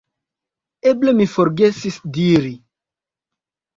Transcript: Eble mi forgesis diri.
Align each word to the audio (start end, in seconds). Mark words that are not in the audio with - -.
Eble 0.93 1.13
mi 1.19 1.27
forgesis 1.35 2.01
diri. 2.19 2.51